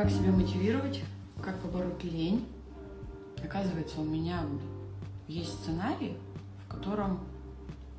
[0.00, 1.02] Как себя мотивировать?
[1.42, 2.46] Как побороть лень?
[3.44, 4.46] Оказывается, у меня
[5.28, 6.16] есть сценарий,
[6.64, 7.20] в котором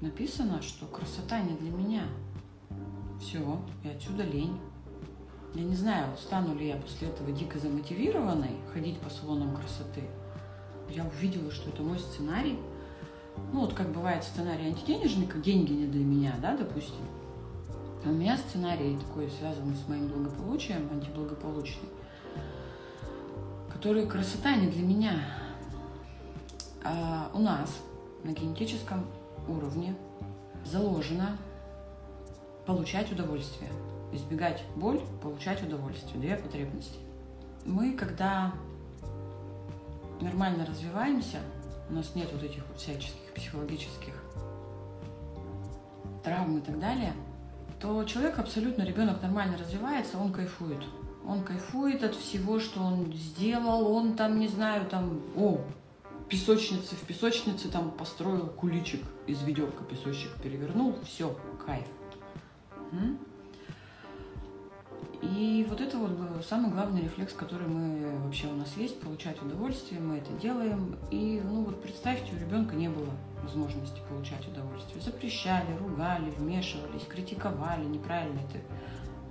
[0.00, 2.04] написано, что красота не для меня.
[3.20, 4.58] Все, и отсюда лень.
[5.54, 10.04] Я не знаю, стану ли я после этого дико замотивированной ходить по салонам красоты.
[10.88, 12.58] Я увидела, что это мой сценарий.
[13.52, 17.04] Ну, вот как бывает сценарий антиденежный, как деньги не для меня, да, допустим.
[18.02, 21.90] А у меня сценарий такой, связанный с моим благополучием, антиблагополучный,
[23.80, 25.12] который красота не для меня.
[26.84, 27.78] А у нас
[28.24, 29.06] на генетическом
[29.48, 29.96] уровне
[30.66, 31.38] заложено
[32.66, 33.70] получать удовольствие.
[34.12, 36.20] Избегать боль, получать удовольствие.
[36.20, 36.98] Две потребности.
[37.64, 38.52] Мы, когда
[40.20, 41.38] нормально развиваемся,
[41.88, 44.12] у нас нет вот этих всяческих психологических
[46.22, 47.14] травм и так далее,
[47.80, 50.84] то человек абсолютно, ребенок нормально развивается, он кайфует.
[51.26, 55.60] Он кайфует от всего, что он сделал, он там, не знаю, там, о,
[56.28, 61.86] песочницы, в песочнице там построил куличик из ведерка, песочек перевернул, все, кайф.
[65.22, 66.10] И вот это вот
[66.46, 70.96] самый главный рефлекс, который мы вообще у нас есть, получать удовольствие, мы это делаем.
[71.10, 73.10] И, ну вот представьте, у ребенка не было
[73.42, 75.02] возможности получать удовольствие.
[75.02, 78.60] Запрещали, ругали, вмешивались, критиковали, неправильно ты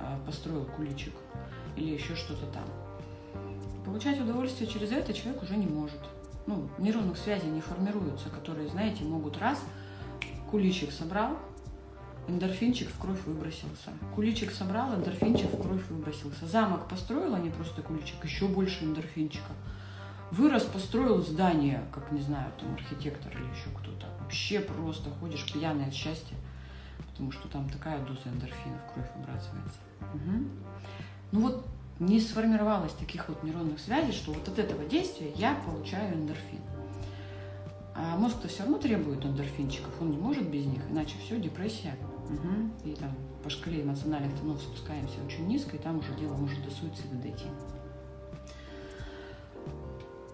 [0.00, 1.12] э, построил куличик
[1.76, 2.64] или еще что-то там.
[3.84, 6.00] Получать удовольствие через это человек уже не может.
[6.46, 9.60] Ну, нейронных связей не формируются, которые, знаете, могут раз
[10.50, 11.38] куличик собрал,
[12.28, 13.90] эндорфинчик в кровь выбросился.
[14.14, 16.46] Куличик собрал, эндорфинчик в кровь выбросился.
[16.46, 19.52] Замок построил, а не просто куличик, еще больше эндорфинчика.
[20.30, 24.06] Вырос, построил здание, как, не знаю, там архитектор или еще кто-то.
[24.20, 26.36] Вообще просто ходишь пьяный от счастья,
[27.10, 29.78] потому что там такая доза эндорфина в кровь выбрасывается.
[30.00, 30.44] Угу.
[31.34, 31.66] Ну вот
[31.98, 36.60] не сформировалось таких вот нейронных связей, что вот от этого действия я получаю эндорфин.
[37.96, 41.96] А мозг-то все равно требует эндорфинчиков, он не может без них, иначе все, депрессия.
[42.30, 42.88] Угу.
[42.88, 43.10] И там
[43.42, 47.46] по шкале эмоциональных тонов спускаемся очень низко, и там уже дело может до суицида дойти.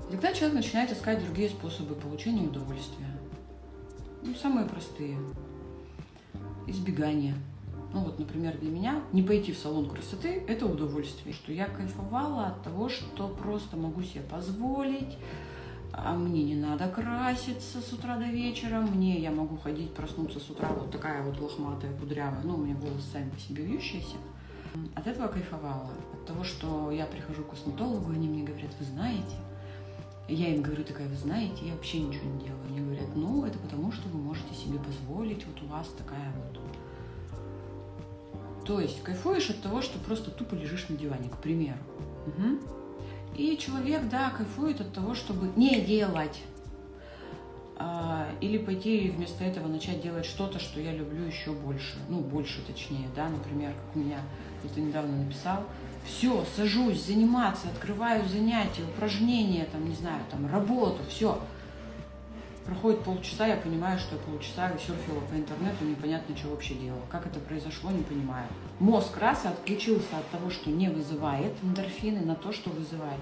[0.08, 3.08] И тогда человек начинает искать другие способы получения удовольствия.
[4.22, 5.16] Ну, самые простые.
[6.66, 7.34] Избегание.
[7.92, 11.34] Ну вот, например, для меня не пойти в салон красоты– это удовольствие.
[11.34, 15.18] Что я кайфовала от того, что просто могу себе позволить,
[15.92, 20.48] а мне не надо краситься с утра до вечера, мне я могу ходить, проснуться с
[20.48, 24.16] утра вот такая вот лохматая, кудрявая, ну, у меня волосы сами по себе вьющиеся.
[24.94, 29.34] От этого кайфовала, от того, что я прихожу к косметологу, они мне говорят, вы знаете,
[30.28, 32.66] я им говорю такая, вы знаете, я вообще ничего не делаю.
[32.68, 36.60] Они говорят, ну, это потому, что вы можете себе позволить, вот у вас такая вот.
[38.70, 41.78] То есть кайфуешь от того, что просто тупо лежишь на диване, к примеру.
[42.28, 42.58] Угу.
[43.36, 46.40] И человек, да, кайфует от того, чтобы не делать.
[47.76, 51.96] А, или пойти вместо этого начать делать что-то, что я люблю еще больше.
[52.08, 54.20] Ну, больше точнее, да, например, как у меня
[54.60, 55.64] кто-то недавно написал.
[56.06, 61.40] Все, сажусь заниматься, открываю занятия, упражнения, там, не знаю, там, работу, все.
[62.70, 67.02] Проходит полчаса, я понимаю, что я полчаса серфила по интернету, непонятно, что вообще делала.
[67.10, 68.46] Как это произошло, не понимаю.
[68.78, 73.18] Мозг раз отключился от того, что не вызывает эндорфины, на то, что вызывает.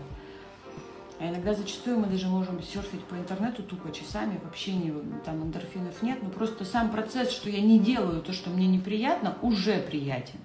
[1.18, 4.92] А иногда зачастую мы даже можем серфить по интернету тупо часами, вообще не,
[5.24, 9.34] там эндорфинов нет, но просто сам процесс, что я не делаю то, что мне неприятно,
[9.40, 10.40] уже приятен.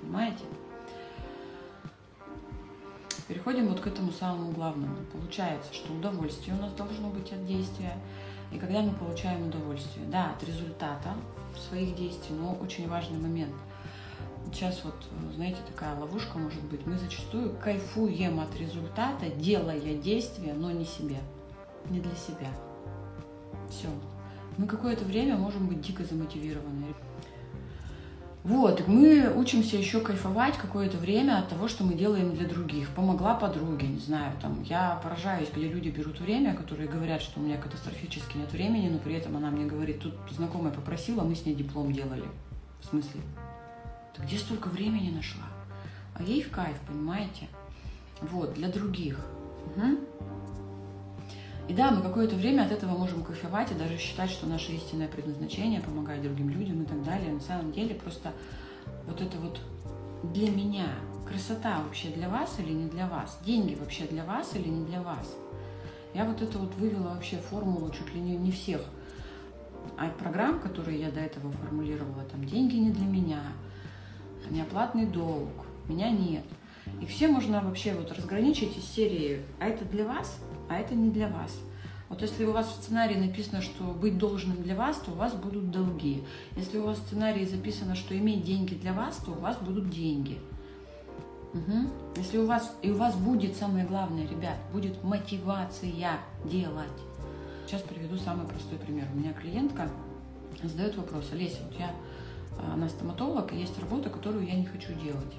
[0.00, 0.44] Понимаете?
[3.28, 4.96] Переходим вот к этому самому главному.
[5.12, 7.92] Получается, что удовольствие у нас должно быть от действия.
[8.52, 11.14] И когда мы получаем удовольствие, да, от результата
[11.68, 13.54] своих действий, но очень важный момент.
[14.52, 14.94] Сейчас вот,
[15.34, 16.86] знаете, такая ловушка может быть.
[16.86, 21.18] Мы зачастую кайфуем от результата, делая действия, но не себе,
[21.90, 22.50] не для себя.
[23.68, 23.88] Все.
[24.56, 26.86] Мы какое-то время можем быть дико замотивированы.
[28.46, 32.90] Вот, мы учимся еще кайфовать какое-то время от того, что мы делаем для других.
[32.90, 37.42] Помогла подруге, не знаю, там, я поражаюсь, где люди берут время, которые говорят, что у
[37.42, 41.44] меня катастрофически нет времени, но при этом она мне говорит, тут знакомая попросила, мы с
[41.44, 42.22] ней диплом делали.
[42.80, 43.20] В смысле?
[44.14, 45.46] Ты где столько времени нашла?
[46.14, 47.48] А ей в кайф, понимаете?
[48.20, 49.26] Вот, для других.
[49.74, 49.98] Угу.
[51.68, 55.08] И да, мы какое-то время от этого можем кайфовать и даже считать, что наше истинное
[55.08, 57.32] предназначение помогать другим людям и так далее.
[57.32, 58.32] На самом деле просто
[59.06, 59.60] вот это вот
[60.32, 60.86] для меня
[61.26, 63.38] красота вообще для вас или не для вас?
[63.44, 65.34] Деньги вообще для вас или не для вас?
[66.14, 68.80] Я вот это вот вывела вообще формулу чуть ли не, не всех
[69.98, 73.40] а программ, которые я до этого формулировала, там деньги не для меня,
[74.50, 75.50] неоплатный долг,
[75.88, 76.44] меня нет.
[77.00, 81.10] И все можно вообще вот разграничить из серии, а это для вас, а это не
[81.10, 81.52] для вас.
[82.08, 85.34] Вот если у вас в сценарии написано, что быть должным для вас, то у вас
[85.34, 86.22] будут долги.
[86.56, 89.90] Если у вас в сценарии записано, что иметь деньги для вас, то у вас будут
[89.90, 90.38] деньги.
[91.52, 91.88] Угу.
[92.16, 96.86] Если у вас, и у вас будет самое главное, ребят, будет мотивация делать.
[97.66, 99.06] Сейчас приведу самый простой пример.
[99.12, 99.88] У меня клиентка
[100.62, 101.90] задает вопрос, Олеся, вот я,
[102.58, 105.34] а, она стоматолог, и есть работа, которую я не хочу делать.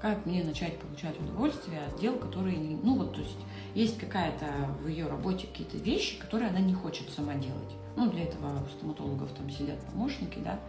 [0.00, 2.58] Как мне начать получать удовольствие от дел, которые.
[2.58, 3.36] Ну вот, то есть
[3.74, 4.46] есть какая-то
[4.82, 7.74] в ее работе какие-то вещи, которые она не хочет сама делать.
[7.96, 10.60] Ну, для этого у стоматологов там сидят помощники, да,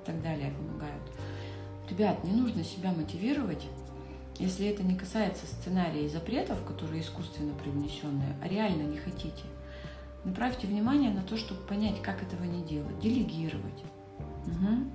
[0.00, 1.02] и так далее, помогают.
[1.90, 3.66] Ребят, не нужно себя мотивировать
[4.38, 9.44] если это не касается сценария и запретов, которые искусственно привнесенные, а реально не хотите,
[10.24, 13.84] направьте внимание на то, чтобы понять, как этого не делать, делегировать,
[14.46, 14.90] угу.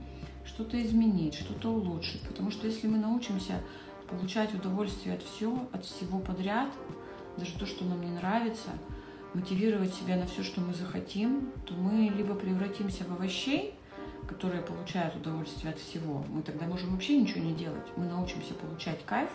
[0.47, 2.21] Что-то изменить, что-то улучшить.
[2.21, 3.61] Потому что если мы научимся
[4.09, 6.69] получать удовольствие от всего, от всего подряд,
[7.37, 8.69] даже то, что нам не нравится,
[9.33, 13.75] мотивировать себя на все, что мы захотим, то мы либо превратимся в овощей,
[14.27, 17.85] которые получают удовольствие от всего, мы тогда можем вообще ничего не делать.
[17.95, 19.29] Мы научимся получать кайф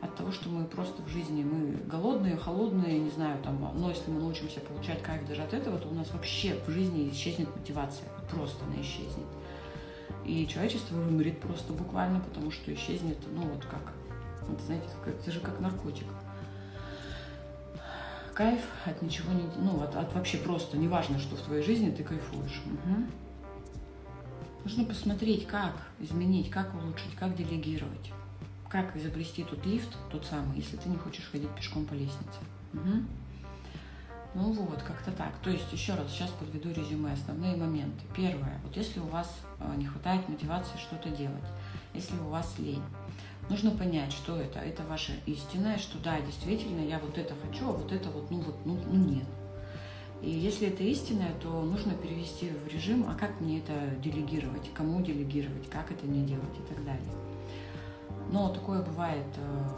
[0.00, 4.10] от того, что мы просто в жизни, мы голодные, холодные, не знаю, там, но если
[4.10, 8.08] мы научимся получать кайф даже от этого, то у нас вообще в жизни исчезнет мотивация,
[8.30, 9.26] просто она исчезнет.
[10.26, 13.92] И человечество вымрет просто буквально, потому что исчезнет, ну вот как,
[14.42, 16.06] это, знаете, это же как наркотик.
[18.34, 22.02] Кайф от ничего не, ну от, от вообще просто, неважно, что в твоей жизни ты
[22.02, 22.60] кайфуешь.
[22.66, 23.06] Угу.
[24.64, 28.12] Нужно посмотреть, как изменить, как улучшить, как делегировать,
[28.68, 32.40] как изобрести тот лифт, тот самый, если ты не хочешь ходить пешком по лестнице.
[32.74, 33.04] Угу.
[34.36, 35.32] Ну вот, как-то так.
[35.42, 38.04] То есть, еще раз, сейчас подведу резюме, основные моменты.
[38.14, 41.44] Первое, вот если у вас э, не хватает мотивации что-то делать,
[41.94, 42.82] если у вас лень,
[43.48, 44.58] нужно понять, что это.
[44.58, 48.40] Это ваше истинное, что да, действительно, я вот это хочу, а вот это вот, ну
[48.40, 49.26] вот, ну, ну нет.
[50.20, 53.72] И если это истинное, то нужно перевести в режим, а как мне это
[54.02, 57.14] делегировать, кому делегировать, как это не делать и так далее.
[58.30, 59.68] Но такое бывает э,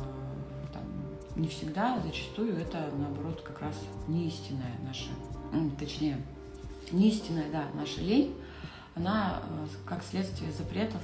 [1.38, 3.74] не всегда, зачастую это наоборот как раз
[4.08, 5.08] не истинная наша,
[5.78, 6.20] точнее,
[6.90, 8.34] не истинная, да, наша лень,
[8.96, 11.00] она э, как следствие запретов,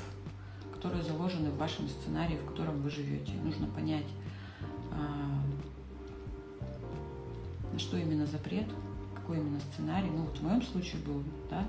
[0.72, 3.32] которые заложены в вашем сценарии, в котором вы живете.
[3.44, 4.06] Нужно понять,
[4.90, 4.96] э,
[7.72, 8.66] на что именно запрет,
[9.14, 10.10] какой именно сценарий.
[10.10, 11.64] Ну, вот в моем случае был, да,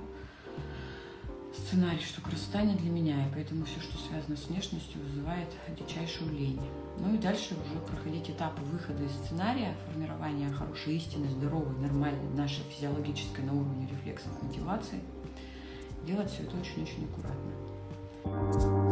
[1.56, 6.32] сценарий, что красота не для меня, и поэтому все, что связано с внешностью, вызывает дичайшую
[6.32, 6.60] лень.
[7.00, 12.64] Ну и дальше уже проходить этапы выхода из сценария, формирования хорошей истины, здоровой, нормальной, нашей
[12.70, 15.02] физиологической на уровне рефлексов мотивации.
[16.06, 18.85] Делать все это очень-очень аккуратно.